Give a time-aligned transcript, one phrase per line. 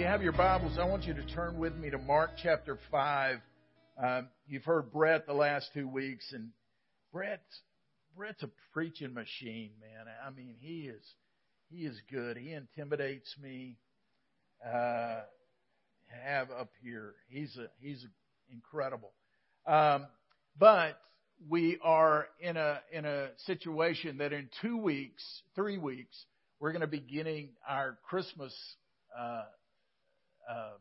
[0.00, 3.36] you have your Bibles, I want you to turn with me to Mark chapter 5.
[4.02, 6.52] Um, you've heard Brett the last two weeks, and
[7.12, 7.60] Brett's,
[8.16, 10.06] Brett's a preaching machine, man.
[10.26, 11.02] I mean, he is,
[11.68, 12.38] he is good.
[12.38, 13.76] He intimidates me,
[14.66, 15.20] uh,
[16.24, 17.12] have up here.
[17.28, 18.02] He's a, he's
[18.50, 19.12] incredible.
[19.66, 20.06] Um,
[20.58, 20.98] but
[21.46, 26.16] we are in a, in a situation that in two weeks, three weeks,
[26.58, 28.54] we're going to be beginning our Christmas,
[29.14, 29.42] uh,
[30.50, 30.72] uh,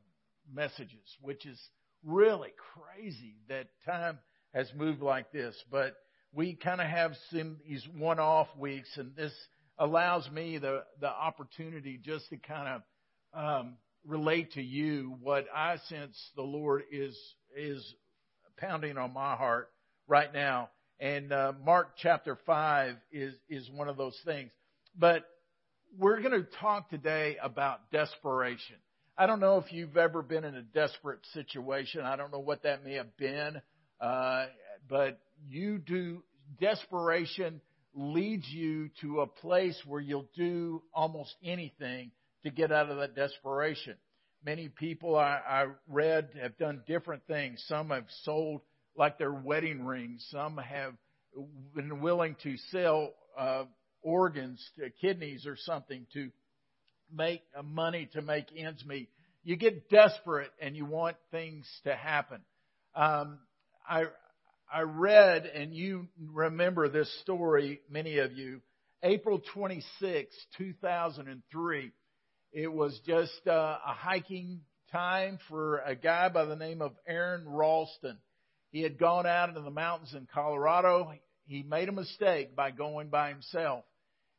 [0.51, 1.59] messages, which is
[2.03, 4.19] really crazy that time
[4.53, 5.55] has moved like this.
[5.71, 5.95] But
[6.33, 9.33] we kind of have some these one-off weeks, and this
[9.77, 12.81] allows me the the opportunity just to kind
[13.33, 17.17] of um, relate to you what I sense the Lord is
[17.55, 17.95] is
[18.57, 19.69] pounding on my heart
[20.07, 20.69] right now.
[20.99, 24.51] And uh, Mark chapter five is is one of those things.
[24.97, 25.23] But
[25.97, 28.75] we're going to talk today about desperation.
[29.20, 32.06] I don't know if you've ever been in a desperate situation.
[32.06, 33.62] I don't know what that may have been,
[34.00, 34.45] uh,
[34.88, 36.23] but you do.
[36.62, 37.59] Desperation
[37.94, 42.12] leads you to a place where you'll do almost anything
[42.44, 43.95] to get out of that desperation.
[44.45, 47.62] Many people I, I read have done different things.
[47.67, 48.62] Some have sold
[48.95, 50.25] like their wedding rings.
[50.31, 50.94] Some have
[51.75, 53.66] been willing to sell uh,
[54.02, 56.30] organs, to kidneys, or something to
[57.13, 59.09] make money to make ends meet.
[59.43, 62.41] You get desperate and you want things to happen.
[62.95, 63.39] Um,
[63.88, 64.05] I
[64.71, 68.61] I read, and you remember this story, many of you.
[69.01, 71.91] April 26, 2003.
[72.51, 77.45] It was just uh, a hiking time for a guy by the name of Aron
[77.47, 78.17] Ralston.
[78.71, 81.13] He had gone out into the mountains in Colorado.
[81.45, 83.85] He made a mistake by going by himself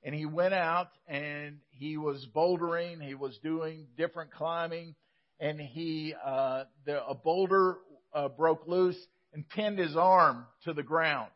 [0.03, 4.95] and he went out and he was bouldering, he was doing different climbing,
[5.39, 7.77] and he uh, the, a boulder
[8.15, 8.99] uh, broke loose
[9.33, 11.31] and pinned his arm to the ground.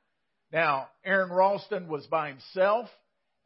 [0.52, 2.88] Now, Aron Ralston was by himself,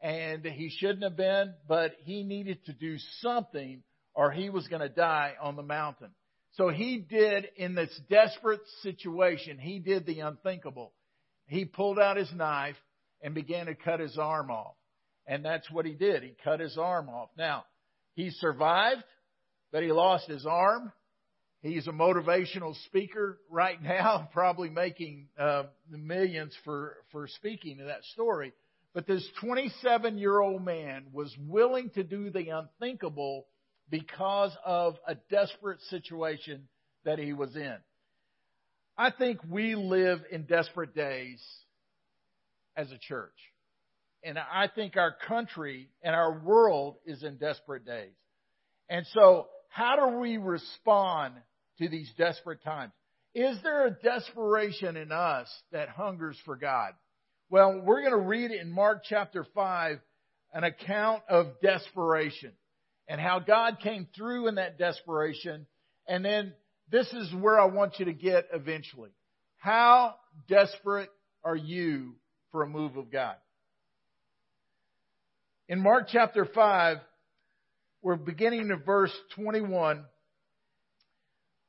[0.00, 3.82] and he shouldn't have been, but he needed to do something,
[4.14, 6.10] or he was going to die on the mountain.
[6.52, 10.92] So he did, in this desperate situation, he did the unthinkable.
[11.46, 12.76] He pulled out his knife
[13.22, 14.74] and began to cut his arm off.
[15.28, 16.22] And that's what he did.
[16.22, 17.28] He cut his arm off.
[17.36, 17.66] Now,
[18.14, 19.04] he survived,
[19.70, 20.90] but he lost his arm.
[21.60, 28.04] He's a motivational speaker right now, probably making uh, millions for, for speaking to that
[28.14, 28.54] story.
[28.94, 33.46] But this 27 year old man was willing to do the unthinkable
[33.90, 36.68] because of a desperate situation
[37.04, 37.76] that he was in.
[38.96, 41.40] I think we live in desperate days
[42.76, 43.34] as a church
[44.24, 48.14] and I think our country and our world is in desperate days.
[48.88, 51.34] And so, how do we respond
[51.78, 52.92] to these desperate times?
[53.34, 56.92] Is there a desperation in us that hungers for God?
[57.50, 59.98] Well, we're going to read in Mark chapter 5
[60.52, 62.52] an account of desperation
[63.06, 65.66] and how God came through in that desperation.
[66.06, 66.52] And then
[66.90, 69.10] this is where I want you to get eventually.
[69.58, 70.14] How
[70.48, 71.10] desperate
[71.44, 72.16] are you
[72.50, 73.36] for a move of God?
[75.70, 76.96] In Mark chapter 5,
[78.00, 80.02] we're beginning at verse 21.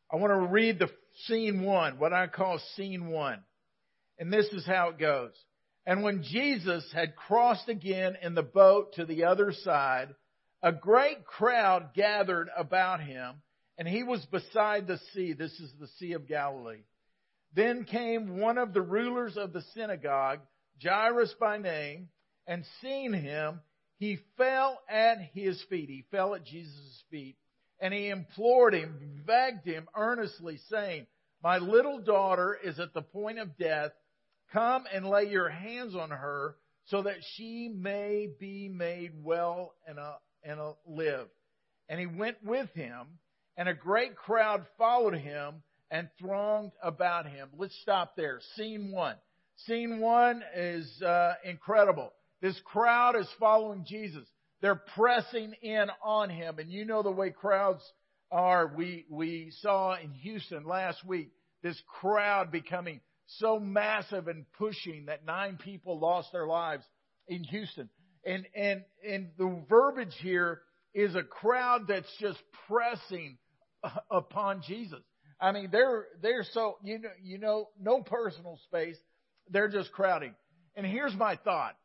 [0.10, 0.90] I want to read the
[1.26, 3.44] scene one, what I call scene one.
[4.18, 5.34] And this is how it goes.
[5.86, 10.16] And when Jesus had crossed again in the boat to the other side,
[10.64, 13.42] a great crowd gathered about him,
[13.78, 15.34] and he was beside the sea.
[15.34, 16.84] This is the Sea of Galilee.
[17.54, 20.40] Then came one of the rulers of the synagogue,
[20.82, 22.08] Jairus by name,
[22.48, 23.60] and seeing him,
[24.00, 25.90] he fell at his feet.
[25.90, 27.36] He fell at Jesus' feet
[27.80, 31.06] and he implored him, begged him earnestly, saying,
[31.44, 33.92] My little daughter is at the point of death.
[34.52, 36.56] Come and lay your hands on her
[36.86, 40.14] so that she may be made well and, uh,
[40.44, 41.28] and uh, live.
[41.88, 43.06] And he went with him,
[43.58, 47.50] and a great crowd followed him and thronged about him.
[47.58, 48.40] Let's stop there.
[48.56, 49.16] Scene one.
[49.68, 52.12] Scene one is uh, incredible.
[52.42, 54.28] This crowd is following Jesus.
[54.62, 56.60] They're pressing in on him.
[56.60, 57.84] And you know the way crowds
[58.32, 58.68] are.
[58.76, 61.32] We, we saw in Houston last week
[61.64, 63.02] this crowd becoming
[63.38, 66.84] so massive and pushing that nine people lost their lives
[67.28, 67.90] in Houston.
[68.26, 70.62] And, and, and the verbiage here
[70.94, 73.38] is a crowd that's just pressing
[74.12, 75.00] upon Jesus.
[75.42, 78.98] I mean, they're, they're so, you know, you know, no personal space.
[79.50, 80.36] They're just crowding.
[80.76, 81.76] And here's my thought.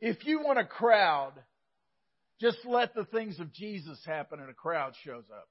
[0.00, 1.32] If you want a crowd
[2.40, 5.48] just let the things of Jesus happen and a crowd shows up.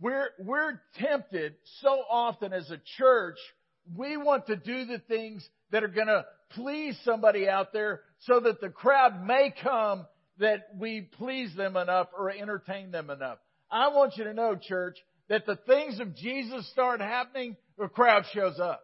[0.00, 3.38] We're, we're tempted so often as a church,
[3.96, 8.40] we want to do the things that are going to please somebody out there so
[8.40, 10.06] that the crowd may come
[10.38, 13.38] that we please them enough or entertain them enough.
[13.70, 14.96] I want you to know, church,
[15.28, 18.82] that the things of Jesus start happening, the crowd shows up.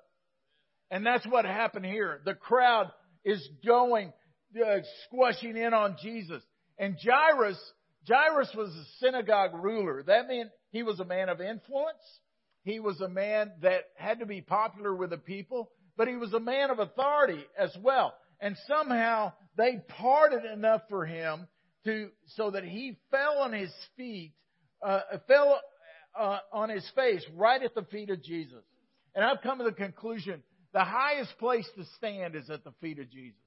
[0.91, 2.21] And that's what happened here.
[2.25, 2.91] The crowd
[3.25, 4.13] is going,
[4.57, 6.43] uh, squashing in on Jesus.
[6.79, 7.59] And Jairus,
[8.09, 10.03] Jairus was a synagogue ruler.
[10.03, 12.03] That meant he was a man of influence.
[12.65, 16.33] He was a man that had to be popular with the people, but he was
[16.33, 18.15] a man of authority as well.
[18.41, 21.47] And somehow they parted enough for him
[21.85, 24.33] to, so that he fell on his feet,
[24.83, 25.61] uh, fell
[26.19, 28.65] uh, on his face right at the feet of Jesus.
[29.15, 30.43] And I've come to the conclusion
[30.75, 33.39] the highest place to stand is at the feet of Jesus.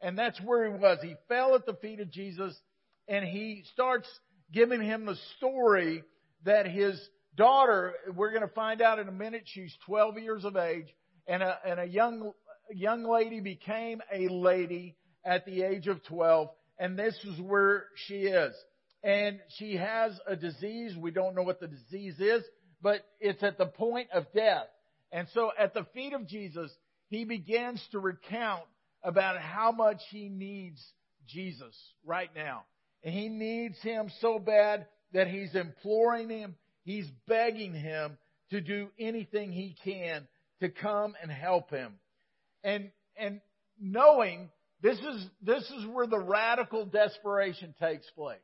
[0.00, 0.98] And that's where he was.
[1.02, 2.54] He fell at the feet of Jesus
[3.08, 4.08] and he starts
[4.52, 6.04] giving him the story
[6.44, 7.00] that his
[7.36, 10.86] daughter, we're going to find out in a minute, she's 12 years of age,
[11.26, 12.32] and a, and a young,
[12.70, 16.48] young lady became a lady at the age of 12,
[16.78, 18.54] and this is where she is.
[19.02, 20.96] And she has a disease.
[20.96, 22.42] We don't know what the disease is,
[22.82, 24.66] but it's at the point of death.
[25.12, 26.70] And so at the feet of Jesus,
[27.08, 28.64] he begins to recount
[29.02, 30.84] about how much he needs
[31.26, 31.74] Jesus
[32.04, 32.64] right now.
[33.02, 38.18] And he needs him so bad that he's imploring him, he's begging him
[38.50, 40.26] to do anything he can
[40.60, 41.94] to come and help him.
[42.64, 43.40] And and
[43.80, 44.50] knowing
[44.82, 48.38] this is this is where the radical desperation takes place.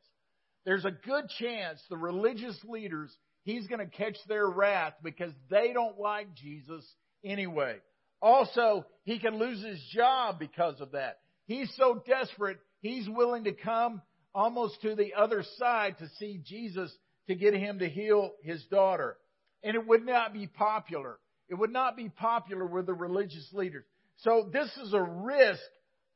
[0.64, 3.14] There's a good chance the religious leaders
[3.44, 6.84] he's going to catch their wrath because they don't like Jesus
[7.24, 7.76] anyway.
[8.24, 11.18] Also, he can lose his job because of that.
[11.44, 14.00] He's so desperate, he's willing to come
[14.34, 16.90] almost to the other side to see Jesus
[17.28, 19.18] to get him to heal his daughter.
[19.62, 21.18] And it would not be popular.
[21.50, 23.84] It would not be popular with the religious leaders.
[24.16, 25.60] So this is a risk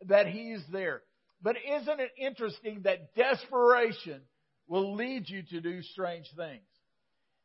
[0.07, 1.03] that he's there.
[1.43, 4.23] But isn't it interesting that desperation
[4.67, 6.65] will lead you to do strange things?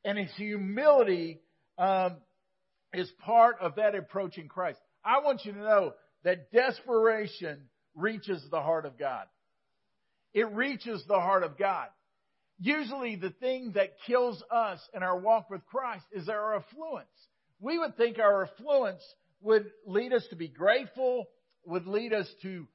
[0.06, 1.42] And his humility
[1.77, 2.15] um,
[2.93, 4.79] is part of that approaching Christ.
[5.03, 5.93] I want you to know
[6.23, 9.25] that desperation reaches the heart of God.
[10.33, 11.87] It reaches the heart of God.
[12.59, 17.07] Usually the thing that kills us in our walk with Christ is our affluence.
[17.59, 19.01] We would think our affluence
[19.41, 21.25] would lead us to be grateful,
[21.65, 22.67] would lead us to,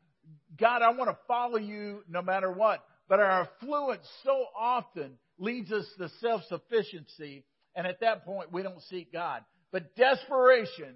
[0.59, 2.85] God, I want to follow you no matter what.
[3.09, 7.45] But our affluence so often leads us to self-sufficiency,
[7.75, 9.43] and at that point we don't seek God.
[9.73, 10.95] But desperation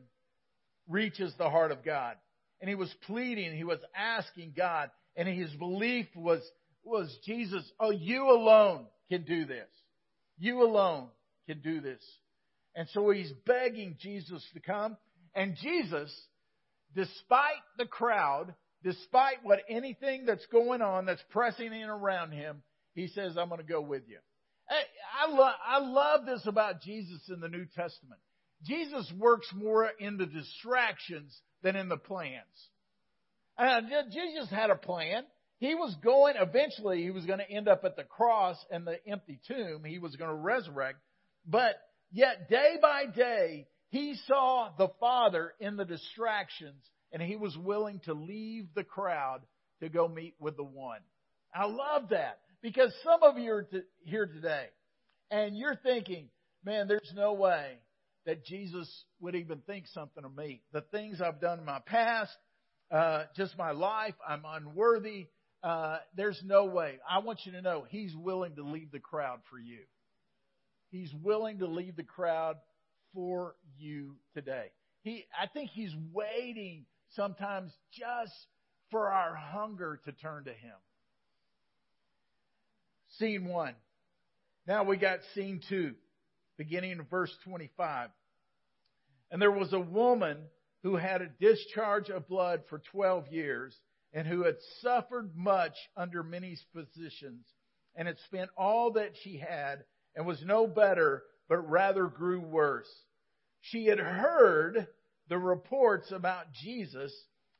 [0.88, 2.16] reaches the heart of God.
[2.60, 6.40] And he was pleading, he was asking God, and his belief was,
[6.84, 9.68] was Jesus, oh, you alone can do this.
[10.38, 11.08] You alone
[11.46, 12.00] can do this.
[12.74, 14.96] And so he's begging Jesus to come.
[15.34, 16.14] And Jesus,
[16.94, 22.62] despite the crowd, despite what anything that's going on that's pressing in around him,
[22.94, 24.18] he says, I'm going to go with you.
[24.68, 28.20] I, love, I love this about Jesus in the New Testament.
[28.64, 32.68] Jesus works more in the distractions than in the plans.
[33.58, 33.80] Uh,
[34.10, 35.24] Jesus had a plan.
[35.58, 38.98] He was going, eventually, he was going to end up at the cross and the
[39.06, 39.84] empty tomb.
[39.84, 40.98] He was going to resurrect.
[41.46, 41.76] But
[42.10, 46.82] yet, day by day, he saw the Father in the distractions
[47.12, 49.42] and he was willing to leave the crowd
[49.80, 51.00] to go meet with the one.
[51.54, 53.68] I love that because some of you are
[54.04, 54.66] here today
[55.30, 56.28] and you're thinking,
[56.64, 57.76] man, there's no way
[58.26, 58.88] that Jesus
[59.20, 60.62] would even think something of me.
[60.72, 62.36] The things I've done in my past,
[62.90, 65.26] uh, just my life, I'm unworthy.
[65.62, 66.98] Uh, there's no way.
[67.08, 69.80] I want you to know He's willing to leave the crowd for you.
[70.90, 72.56] He's willing to leave the crowd
[73.14, 74.66] for you today.
[75.02, 76.84] He, I think He's waiting
[77.16, 78.32] sometimes just
[78.90, 80.74] for our hunger to turn to Him.
[83.18, 83.74] Scene one.
[84.66, 85.94] Now we got scene two,
[86.62, 88.10] beginning in verse 25.
[89.32, 90.36] And there was a woman
[90.84, 93.74] who had a discharge of blood for 12 years
[94.12, 97.44] and who had suffered much under many physicians
[97.96, 99.82] and had spent all that she had
[100.14, 102.90] and was no better, but rather grew worse.
[103.60, 104.86] She had heard
[105.28, 107.12] the reports about Jesus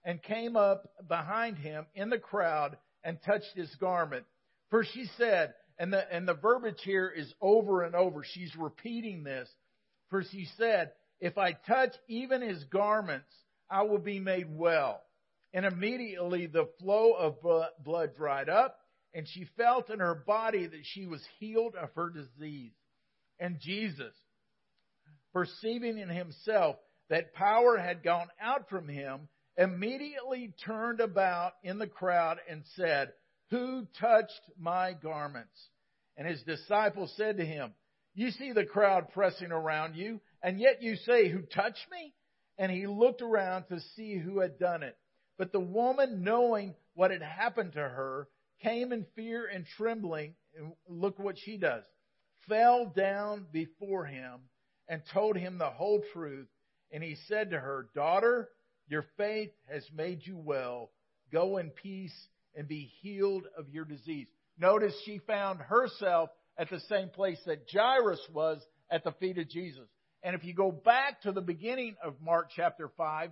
[0.05, 4.27] and came up behind him in the crowd and touched his garment.
[4.71, 8.25] For she said, and the, and the verbiage here is over and over.
[8.25, 9.49] She's repeating this.
[10.11, 13.33] For she said, if I touch even his garments,
[13.71, 15.01] I will be made well.
[15.55, 17.37] And immediately the flow of
[17.85, 18.79] blood dried up,
[19.15, 22.73] and she felt in her body that she was healed of her disease.
[23.39, 24.15] And Jesus,
[25.33, 26.77] perceiving in himself
[27.09, 33.13] that power had gone out from him, immediately turned about in the crowd and said,
[33.53, 35.69] Who touched my garments?
[36.17, 37.75] And his disciples said to him,
[38.15, 42.15] You see the crowd pressing around you, and yet you say, Who touched me?
[42.57, 44.97] And he looked around to see who had done it.
[45.37, 48.27] But the woman, knowing what had happened to her,
[48.63, 50.35] came in fear and trembling.
[50.57, 51.85] And look what she does.
[52.49, 54.41] Fell down before him
[54.89, 56.49] and told him the whole truth.
[56.91, 58.49] And he said to her, Daughter,
[58.89, 60.91] your faith has made you well.
[61.31, 64.27] Go in peace and be healed of your disease.
[64.59, 69.49] Notice she found herself at the same place that Jairus was at the feet of
[69.49, 69.89] Jesus.
[70.23, 73.31] And if you go back to the beginning of Mark chapter 5,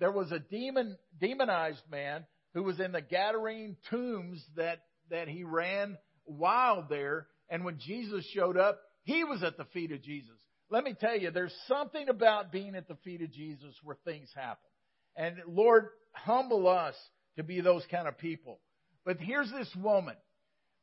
[0.00, 2.24] there was a demon, demonized man
[2.54, 7.26] who was in the Gadarene tombs that, that he ran wild there.
[7.48, 10.36] And when Jesus showed up, he was at the feet of Jesus.
[10.70, 14.30] Let me tell you, there's something about being at the feet of Jesus where things
[14.34, 14.70] happen.
[15.16, 16.94] And Lord, humble us
[17.36, 18.60] to be those kind of people.
[19.04, 20.16] But here's this woman.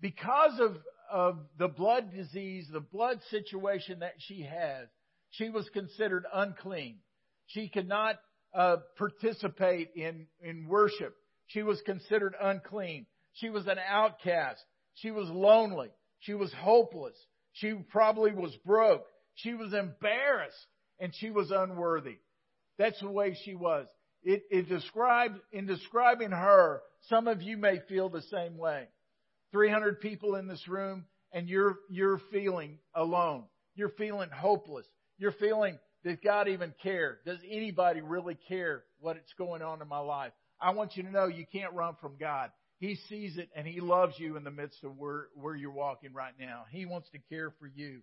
[0.02, 0.78] Because of,
[1.12, 4.88] of the blood disease, the blood situation that she has,
[5.32, 7.00] she was considered unclean.
[7.48, 8.16] She could not
[8.54, 11.16] uh, participate in, in worship.
[11.48, 13.06] She was considered unclean.
[13.34, 14.64] She was an outcast.
[14.96, 15.90] She was lonely.
[16.20, 17.16] She was hopeless.
[17.54, 19.06] She probably was broke.
[19.36, 20.68] She was embarrassed
[21.00, 22.18] and she was unworthy.
[22.78, 23.88] That's the way she was.
[24.24, 28.88] It, it described, in describing her, some of you may feel the same way.
[29.52, 33.46] 300 people in this room and you're, you're feeling alone.
[33.76, 34.86] You're feeling hopeless.
[35.18, 37.20] You're feeling, does God even care?
[37.26, 40.34] Does anybody really care what's going on in my life?
[40.62, 42.52] I want you to know you can't run from God.
[42.80, 46.14] He sees it and He loves you in the midst of where, where you're walking
[46.14, 46.66] right now.
[46.72, 48.02] He wants to care for you.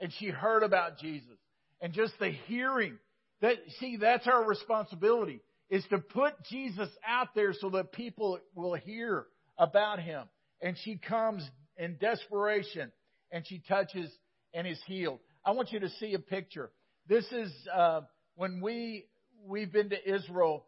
[0.00, 1.38] And she heard about Jesus.
[1.80, 2.98] And just the hearing
[3.40, 8.74] that, see, that's our responsibility is to put Jesus out there so that people will
[8.74, 9.26] hear
[9.58, 10.24] about Him.
[10.60, 12.92] And she comes in desperation
[13.30, 14.10] and she touches
[14.54, 15.18] and is healed.
[15.44, 16.70] I want you to see a picture.
[17.08, 18.02] This is uh,
[18.34, 19.06] when we
[19.44, 20.64] we've been to Israel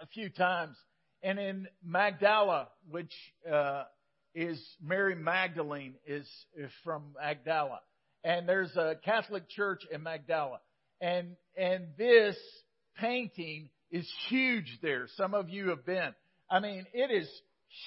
[0.00, 0.76] a few times,
[1.22, 3.12] and in Magdala, which
[3.50, 3.84] uh,
[4.34, 7.80] is Mary Magdalene, is is from Magdala,
[8.22, 10.60] and there's a Catholic church in Magdala,
[11.00, 12.36] and and this
[13.00, 15.06] painting is huge there.
[15.16, 16.14] Some of you have been.
[16.50, 17.28] I mean, it is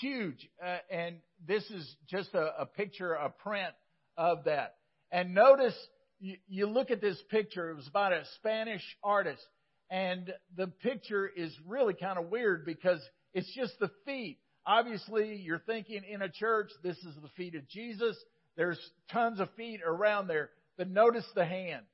[0.01, 3.73] huge, uh, and this is just a, a picture, a print
[4.17, 4.75] of that.
[5.11, 5.75] And notice
[6.19, 9.43] you, you look at this picture, it was about a Spanish artist,
[9.89, 12.99] and the picture is really kind of weird because
[13.33, 14.37] it's just the feet.
[14.65, 18.15] Obviously, you're thinking in a church, this is the feet of Jesus.
[18.55, 18.79] There's
[19.11, 20.49] tons of feet around there.
[20.77, 21.85] But notice the hand.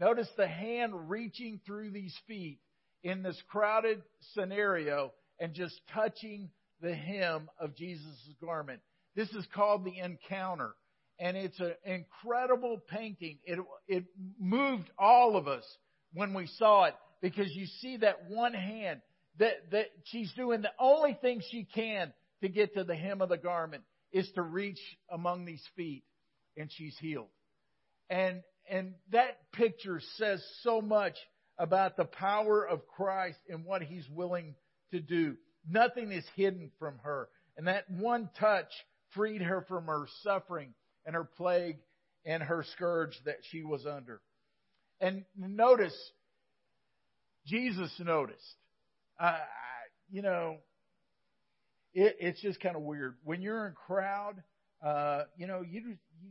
[0.00, 2.58] Notice the hand reaching through these feet
[3.04, 6.48] in this crowded scenario and just touching
[6.80, 8.80] the hem of Jesus' garment.
[9.14, 10.74] This is called the encounter
[11.20, 13.38] and it's an incredible painting.
[13.44, 14.04] It, it
[14.40, 15.64] moved all of us
[16.12, 19.00] when we saw it because you see that one hand
[19.38, 23.28] that, that she's doing the only thing she can to get to the hem of
[23.28, 24.80] the garment is to reach
[25.10, 26.04] among these feet
[26.56, 27.28] and she's healed.
[28.10, 31.14] And, and that picture says so much
[31.58, 34.54] about the power of Christ and what he's willing
[34.90, 35.36] to do.
[35.68, 37.28] Nothing is hidden from her.
[37.56, 38.70] And that one touch
[39.14, 40.74] freed her from her suffering
[41.06, 41.78] and her plague
[42.24, 44.20] and her scourge that she was under.
[45.00, 45.96] And notice,
[47.46, 48.56] Jesus noticed.
[49.18, 49.38] Uh,
[50.10, 50.56] you know,
[51.92, 53.16] it, it's just kind of weird.
[53.24, 54.42] When you're in a crowd,
[54.84, 55.80] uh, you know, you,
[56.20, 56.30] you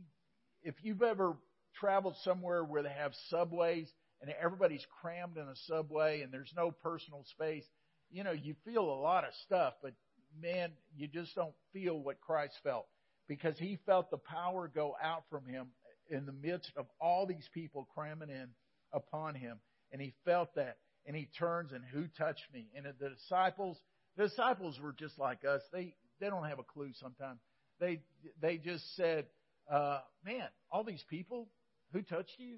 [0.62, 1.36] if you've ever
[1.78, 3.88] traveled somewhere where they have subways
[4.24, 7.64] and everybody's crammed in a subway and there's no personal space,
[8.10, 9.92] you know, you feel a lot of stuff, but
[10.40, 12.86] man, you just don't feel what Christ felt
[13.28, 15.66] because he felt the power go out from him
[16.08, 18.48] in the midst of all these people cramming in
[18.94, 19.58] upon him.
[19.92, 20.78] And he felt that.
[21.06, 22.68] And he turns and who touched me?
[22.74, 23.76] And the disciples,
[24.16, 25.60] the disciples were just like us.
[25.70, 27.40] They, they don't have a clue sometimes.
[27.78, 28.00] They,
[28.40, 29.26] they just said,
[29.70, 31.48] uh, man, all these people,
[31.92, 32.56] who touched you?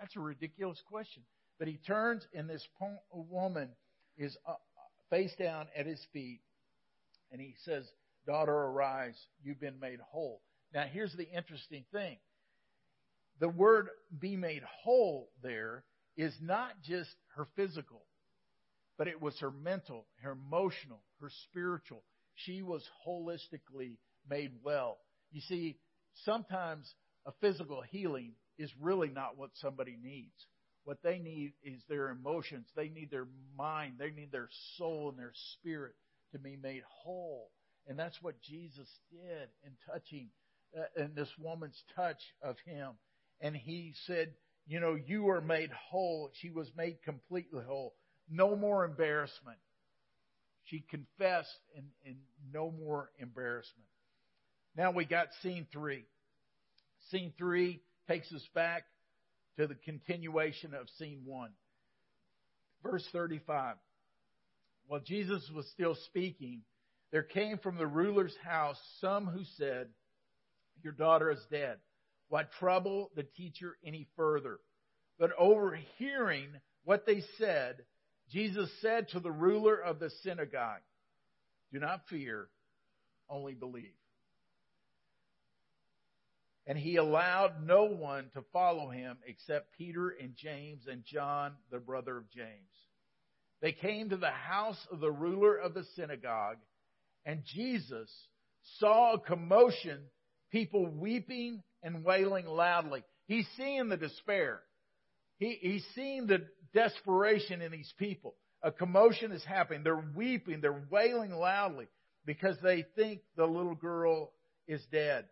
[0.00, 1.22] That's a ridiculous question.
[1.58, 2.66] But he turns and this
[3.12, 3.68] woman
[4.16, 4.54] is uh,
[5.10, 6.40] face down at his feet
[7.30, 7.84] and he says,
[8.26, 9.16] Daughter, arise.
[9.42, 10.42] You've been made whole.
[10.72, 12.18] Now, here's the interesting thing
[13.40, 13.88] the word
[14.20, 15.84] be made whole there
[16.16, 18.04] is not just her physical,
[18.98, 22.04] but it was her mental, her emotional, her spiritual.
[22.34, 23.98] She was holistically
[24.28, 24.98] made well.
[25.32, 25.78] You see,
[26.24, 26.92] sometimes
[27.26, 30.46] a physical healing is really not what somebody needs.
[30.84, 32.66] What they need is their emotions.
[32.74, 33.94] They need their mind.
[33.98, 35.94] They need their soul and their spirit
[36.32, 37.50] to be made whole.
[37.86, 40.28] And that's what Jesus did in touching,
[40.76, 42.92] uh, in this woman's touch of him.
[43.40, 44.32] And he said,
[44.66, 46.30] You know, you are made whole.
[46.40, 47.94] She was made completely whole.
[48.30, 49.58] No more embarrassment.
[50.64, 52.16] She confessed and, and
[52.52, 53.88] no more embarrassment.
[54.76, 56.04] Now we got scene three.
[57.10, 58.84] Scene three takes us back
[59.58, 61.50] to the continuation of scene one.
[62.82, 63.76] Verse 35.
[64.86, 66.62] While Jesus was still speaking,
[67.12, 69.88] there came from the ruler's house some who said,
[70.82, 71.76] Your daughter is dead.
[72.28, 74.58] Why trouble the teacher any further?
[75.18, 76.48] But overhearing
[76.84, 77.84] what they said,
[78.30, 80.80] Jesus said to the ruler of the synagogue,
[81.72, 82.48] Do not fear,
[83.28, 83.92] only believe.
[86.66, 91.78] And he allowed no one to follow him except Peter and James and John, the
[91.78, 92.70] brother of James.
[93.60, 96.58] They came to the house of the ruler of the synagogue,
[97.24, 98.10] and Jesus
[98.78, 100.00] saw a commotion,
[100.50, 103.04] people weeping and wailing loudly.
[103.26, 104.60] He's seeing the despair.
[105.38, 108.34] He, he's seeing the desperation in these people.
[108.62, 109.82] A commotion is happening.
[109.82, 111.88] They're weeping, they're wailing loudly
[112.24, 114.30] because they think the little girl
[114.68, 115.24] is dead.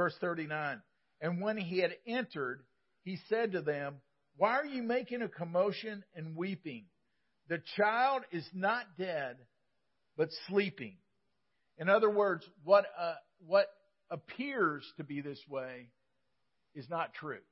[0.00, 0.80] Verse 39.
[1.20, 2.62] And when he had entered,
[3.02, 3.96] he said to them,
[4.38, 6.86] Why are you making a commotion and weeping?
[7.50, 9.36] The child is not dead,
[10.16, 10.96] but sleeping.
[11.76, 13.16] In other words, what, uh,
[13.46, 13.66] what
[14.10, 15.90] appears to be this way
[16.74, 17.44] is not true.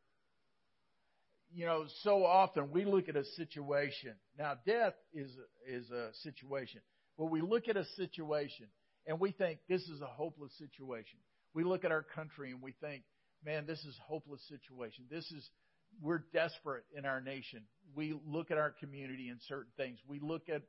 [1.52, 4.14] You know, so often we look at a situation.
[4.38, 5.30] Now, death is,
[5.66, 6.80] is a situation.
[7.18, 8.68] But we look at a situation
[9.06, 11.18] and we think this is a hopeless situation.
[11.54, 13.02] We look at our country and we think,
[13.44, 15.04] man, this is a hopeless situation.
[15.10, 15.48] This is,
[16.02, 17.62] we're desperate in our nation.
[17.94, 19.98] We look at our community and certain things.
[20.06, 20.62] We look at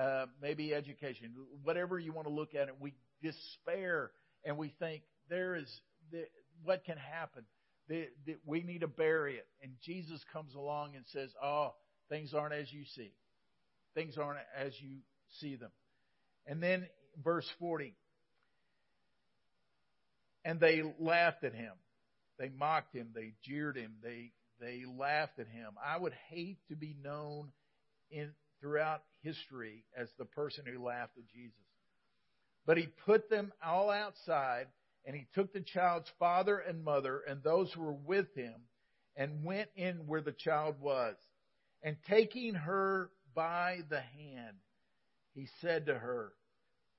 [0.00, 2.74] uh, maybe education, whatever you want to look at it.
[2.80, 4.10] We despair
[4.44, 5.68] and we think there is
[6.10, 6.24] the,
[6.64, 7.44] what can happen.
[7.88, 9.46] The, the, we need to bury it.
[9.62, 11.74] And Jesus comes along and says, "Oh,
[12.08, 13.12] things aren't as you see.
[13.94, 14.98] Things aren't as you
[15.40, 15.70] see them."
[16.46, 16.86] And then
[17.22, 17.94] verse 40,
[20.44, 21.72] and they laughed at him.
[22.38, 23.08] They mocked him.
[23.14, 23.94] They jeered him.
[24.02, 25.72] They, they laughed at him.
[25.84, 27.52] I would hate to be known
[28.10, 31.54] in, throughout history as the person who laughed at Jesus.
[32.66, 34.68] But he put them all outside,
[35.04, 38.54] and he took the child's father and mother and those who were with him
[39.16, 41.16] and went in where the child was.
[41.82, 44.56] And taking her by the hand,
[45.34, 46.32] he said to her,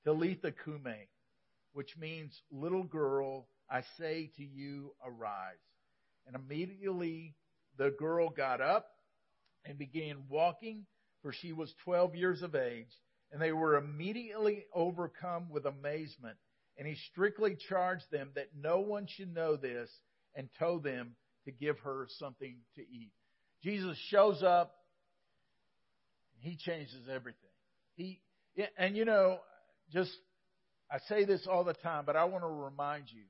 [0.04, 1.08] Talitha cumi,
[1.74, 5.58] which means, little girl, I say to you, arise.
[6.26, 7.34] And immediately
[7.76, 8.86] the girl got up
[9.66, 10.86] and began walking,
[11.20, 12.92] for she was 12 years of age.
[13.32, 16.36] And they were immediately overcome with amazement.
[16.78, 19.90] And he strictly charged them that no one should know this
[20.36, 23.10] and told them to give her something to eat.
[23.62, 24.74] Jesus shows up.
[26.38, 27.50] He changes everything.
[27.96, 28.20] He,
[28.78, 29.38] and you know,
[29.92, 30.12] just
[30.90, 33.24] I say this all the time, but I want to remind you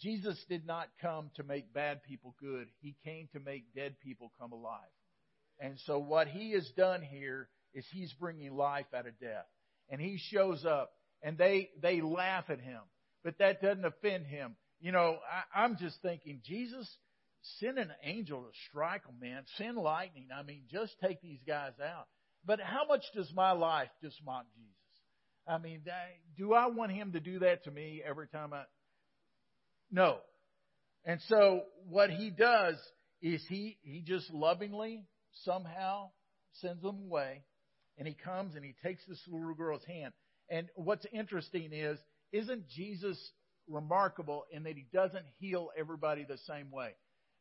[0.00, 4.32] Jesus did not come to make bad people good, He came to make dead people
[4.38, 4.80] come alive.
[5.58, 9.46] And so what He has done here is He's bringing life out of death.
[9.90, 10.92] And He shows up,
[11.22, 12.80] and they, they laugh at Him.
[13.22, 14.56] But that doesn't offend Him.
[14.80, 15.18] You know,
[15.54, 16.88] I, I'm just thinking, Jesus,
[17.58, 19.42] send an angel to strike them, man.
[19.58, 20.28] Send lightning.
[20.34, 22.06] I mean, just take these guys out.
[22.46, 24.79] But how much does my life just mock Jesus?
[25.50, 25.82] I mean,
[26.38, 28.62] do I want him to do that to me every time I?
[29.90, 30.18] No.
[31.04, 32.76] And so what he does
[33.20, 35.04] is he, he just lovingly
[35.44, 36.10] somehow
[36.60, 37.42] sends them away
[37.98, 40.12] and he comes and he takes this little girl's hand.
[40.48, 41.98] And what's interesting is,
[42.32, 43.18] isn't Jesus
[43.68, 46.90] remarkable in that he doesn't heal everybody the same way?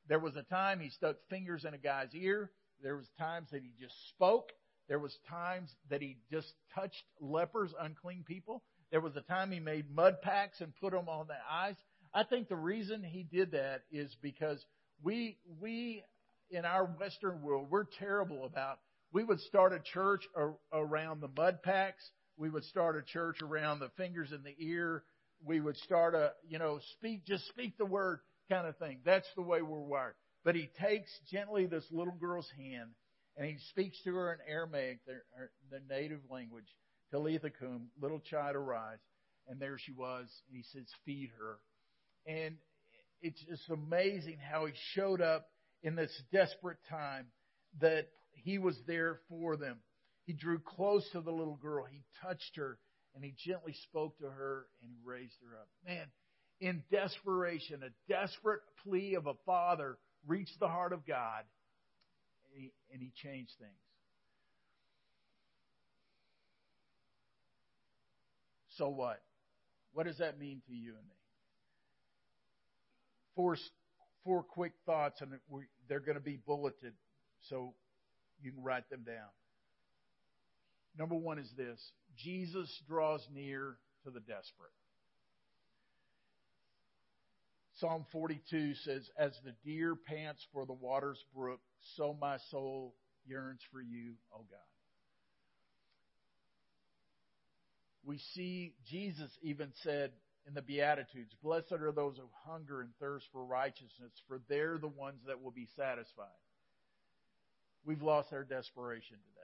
[0.08, 2.52] There was a time he stuck fingers in a guy's ear.
[2.82, 4.50] There was times that he just spoke.
[4.90, 8.64] There was times that he just touched lepers, unclean people.
[8.92, 11.76] There was a time he made mud packs and put them on the eyes.
[12.12, 14.66] I think the reason he did that is because
[15.04, 16.04] we we
[16.50, 18.80] in our Western world we're terrible about.
[19.14, 20.24] We would start a church
[20.74, 22.04] around the mud packs.
[22.38, 25.04] We would start a church around the fingers in the ear.
[25.46, 29.02] We would start a you know speak just speak the word kind of thing.
[29.06, 30.16] That's the way we're wired.
[30.44, 32.90] But he takes gently this little girl's hand
[33.40, 35.14] and he speaks to her in Aramaic, the,
[35.72, 36.68] the native language,
[37.10, 39.00] Talitha cum, little child arise.
[39.48, 40.28] and there she was.
[40.50, 41.58] And he says, Feed her.
[42.28, 42.56] And
[43.22, 45.48] it's just amazing how he showed up
[45.82, 47.28] in this desperate time
[47.80, 49.78] that he was there for them.
[50.26, 51.86] He drew close to the little girl.
[51.90, 52.78] He touched her
[53.16, 55.70] and he gently spoke to her and he raised her up.
[55.88, 56.08] Man,
[56.60, 59.98] in desperation, a desperate plea of a father
[60.28, 61.46] reached the heart of God
[62.54, 63.72] and he, and he changed things.
[68.78, 69.22] So what?
[69.94, 71.16] What does that mean to you and me?
[73.36, 73.58] Four,
[74.24, 75.32] four quick thoughts, and
[75.88, 76.94] they're going to be bulleted,
[77.50, 77.74] so
[78.42, 79.30] you can write them down.
[80.98, 81.80] Number one is this
[82.18, 84.72] Jesus draws near to the desperate.
[87.80, 91.60] Psalm 42 says, As the deer pants for the water's brook,
[91.96, 94.60] so my soul yearns for you, O God.
[98.04, 100.12] We see Jesus even said
[100.48, 104.88] in the Beatitudes, Blessed are those who hunger and thirst for righteousness, for they're the
[104.88, 106.28] ones that will be satisfied.
[107.86, 109.40] We've lost our desperation today.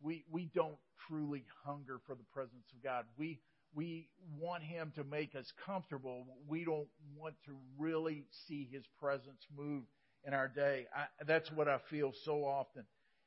[0.00, 3.04] We, we don't truly hunger for the presence of God.
[3.18, 3.38] We,
[3.74, 4.08] we
[4.38, 6.24] want Him to make us comfortable.
[6.46, 9.84] We don't want to really see His presence move
[10.26, 10.86] in our day.
[10.94, 12.84] I, that's what I feel so often.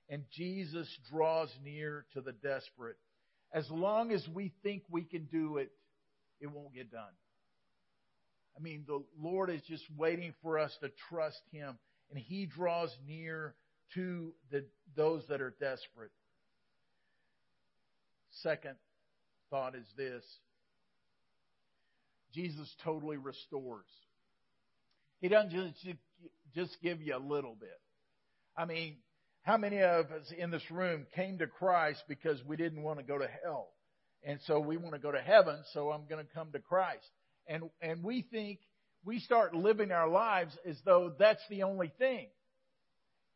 [0.09, 2.97] And Jesus draws near to the desperate.
[3.51, 5.71] As long as we think we can do it,
[6.39, 7.03] it won't get done.
[8.57, 11.77] I mean, the Lord is just waiting for us to trust Him,
[12.09, 13.55] and He draws near
[13.95, 14.63] to the,
[14.95, 16.11] those that are desperate.
[18.43, 18.75] Second
[19.49, 20.23] thought is this
[22.33, 23.85] Jesus totally restores.
[25.21, 25.97] He doesn't just,
[26.53, 27.79] just give you a little bit.
[28.57, 28.97] I mean,
[29.43, 33.05] how many of us in this room came to Christ because we didn't want to
[33.05, 33.69] go to hell?
[34.23, 37.07] And so we want to go to heaven, so I'm going to come to Christ.
[37.47, 38.59] And, and we think
[39.05, 42.27] we start living our lives as though that's the only thing.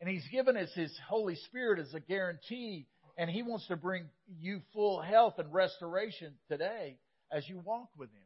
[0.02, 2.88] And He's given us His Holy Spirit as a guarantee,
[3.20, 4.06] and He wants to bring
[4.40, 6.96] you full health and restoration today
[7.30, 8.24] as you walk with Him.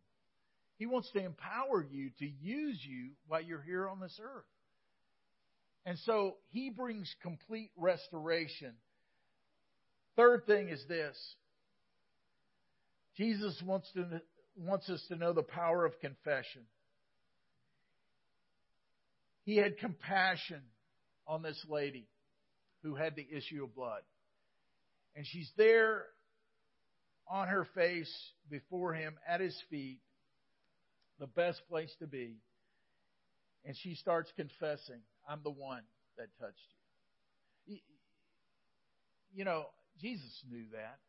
[0.78, 4.46] He wants to empower you to use you while you're here on this earth.
[5.84, 8.74] And so He brings complete restoration.
[10.16, 11.18] Third thing is this
[13.18, 14.22] Jesus wants, to,
[14.56, 16.62] wants us to know the power of confession.
[19.44, 20.62] He had compassion
[21.28, 22.06] on this lady
[22.84, 24.04] who had the issue of blood.
[25.16, 26.06] And she's there
[27.28, 28.12] on her face
[28.50, 30.00] before him at his feet,
[31.20, 32.38] the best place to be.
[33.66, 35.84] And she starts confessing, I'm the one
[36.18, 36.58] that touched
[37.66, 37.78] you.
[39.34, 39.66] You know,
[40.02, 41.00] Jesus knew that.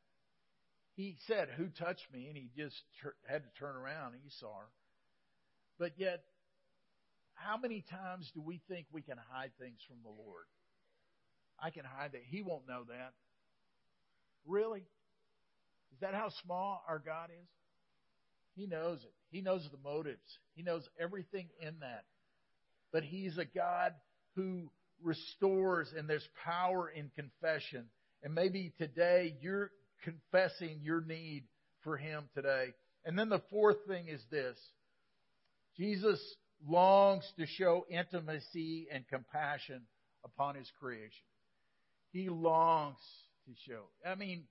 [0.94, 2.28] He said, Who touched me?
[2.28, 2.76] And he just
[3.28, 4.68] had to turn around and he saw her.
[5.78, 6.22] But yet,
[7.34, 10.44] how many times do we think we can hide things from the Lord?
[11.60, 12.22] I can hide that.
[12.28, 13.12] He won't know that.
[14.46, 14.80] Really?
[15.92, 17.48] Is that how small our God is?
[18.56, 19.12] He knows it.
[19.30, 20.38] He knows the motives.
[20.54, 22.04] He knows everything in that.
[22.92, 23.92] But He's a God
[24.36, 24.70] who
[25.02, 27.86] restores, and there's power in confession.
[28.22, 29.70] And maybe today you're
[30.02, 31.44] confessing your need
[31.82, 32.74] for Him today.
[33.04, 34.56] And then the fourth thing is this
[35.76, 36.20] Jesus
[36.66, 39.82] longs to show intimacy and compassion
[40.24, 41.26] upon His creation.
[42.12, 42.98] He longs
[43.46, 43.82] to show.
[44.06, 44.44] I mean,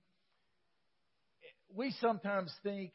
[1.74, 2.92] we sometimes think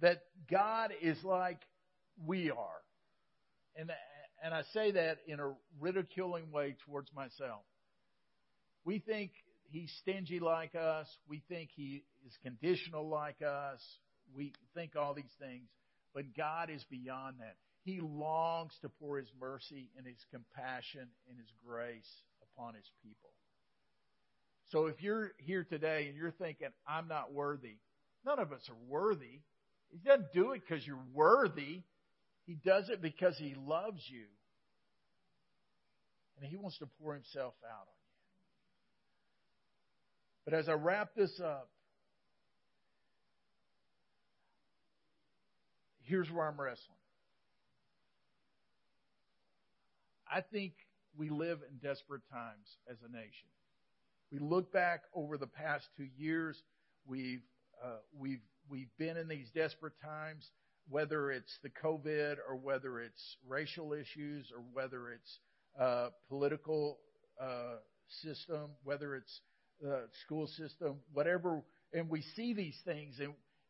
[0.00, 1.60] that God is like
[2.26, 2.82] we are.
[3.76, 3.90] And,
[4.44, 7.62] and I say that in a ridiculing way towards myself.
[8.84, 9.30] We think
[9.70, 11.06] he's stingy like us.
[11.28, 13.80] We think he is conditional like us.
[14.34, 15.68] We think all these things.
[16.14, 17.56] But God is beyond that.
[17.84, 22.10] He longs to pour his mercy and his compassion and his grace
[22.42, 23.30] upon his people.
[24.72, 27.76] So if you're here today and you're thinking, I'm not worthy,
[28.24, 29.40] none of us are worthy.
[29.90, 31.82] He doesn't do it because you're worthy.
[32.46, 34.24] He does it because he loves you.
[36.40, 38.10] And he wants to pour himself out on you.
[40.46, 41.68] But as I wrap this up,
[46.00, 46.96] here's where I'm wrestling.
[50.34, 50.72] I think
[51.14, 53.50] we live in desperate times as a nation.
[54.32, 56.56] We look back over the past two years.
[57.06, 57.42] We've
[57.84, 58.40] uh, we've
[58.70, 60.48] we've been in these desperate times,
[60.88, 65.38] whether it's the COVID or whether it's racial issues or whether it's
[65.78, 66.98] uh, political
[67.40, 67.76] uh,
[68.22, 69.40] system, whether it's
[70.24, 71.62] school system, whatever.
[71.92, 73.20] And we see these things,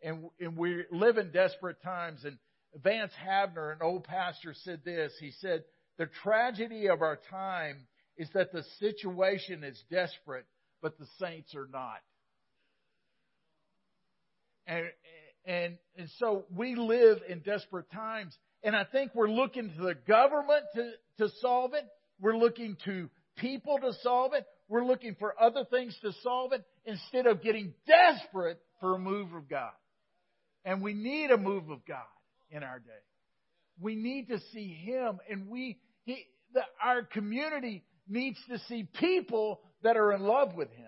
[0.03, 2.25] and we live in desperate times.
[2.25, 2.39] And
[2.83, 5.13] Vance Havner, an old pastor, said this.
[5.19, 5.65] He said,
[5.99, 10.47] the tragedy of our time is that the situation is desperate,
[10.81, 12.01] but the saints are not.
[14.67, 14.87] And,
[15.45, 18.37] and, and so we live in desperate times.
[18.63, 21.85] And I think we're looking to the government to, to solve it.
[22.21, 24.47] We're looking to people to solve it.
[24.69, 29.33] We're looking for other things to solve it instead of getting desperate for a move
[29.35, 29.73] of God.
[30.65, 31.99] And we need a move of God
[32.51, 32.91] in our day.
[33.81, 39.61] We need to see Him and we, he, the, our community needs to see people
[39.83, 40.87] that are in love with Him.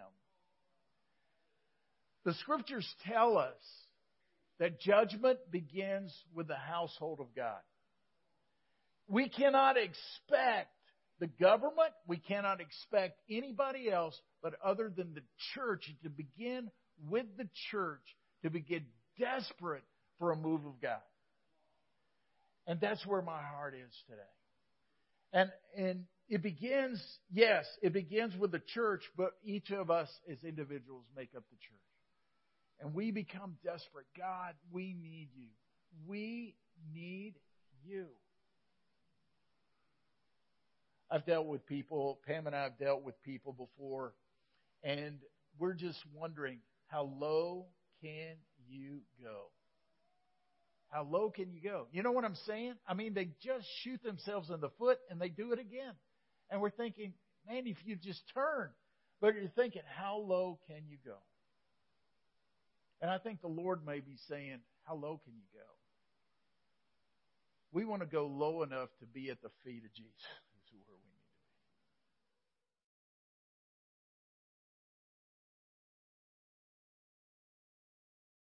[2.24, 3.55] The scriptures tell us
[4.59, 7.61] that judgment begins with the household of God.
[9.09, 10.70] We cannot expect
[11.20, 15.22] the government, we cannot expect anybody else but other than the
[15.55, 16.70] church to begin
[17.09, 18.03] with the church
[18.42, 18.85] to begin
[19.18, 19.85] desperate
[20.18, 21.00] for a move of God.
[22.66, 24.20] And that's where my heart is today.
[25.33, 30.39] And and it begins, yes, it begins with the church, but each of us as
[30.43, 31.79] individuals make up the church.
[32.81, 34.07] And we become desperate.
[34.17, 35.49] God, we need you.
[36.07, 36.55] We
[36.93, 37.35] need
[37.87, 38.07] you.
[41.11, 44.15] I've dealt with people, Pam and I have dealt with people before,
[44.83, 45.19] and
[45.59, 46.59] we're just wondering
[46.89, 47.67] how low
[48.01, 48.37] can
[48.69, 49.51] you go?
[50.89, 51.87] How low can you go?
[51.93, 52.75] You know what I'm saying?
[52.87, 55.93] I mean, they just shoot themselves in the foot and they do it again.
[56.50, 57.12] And we're thinking,
[57.48, 58.70] man, if you just turn.
[59.20, 61.16] But you're thinking, how low can you go?
[63.00, 65.61] And I think the Lord may be saying, how low can you go?
[67.72, 70.12] We want to go low enough to be at the feet of Jesus.